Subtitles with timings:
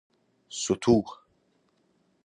[0.61, 1.07] ستوه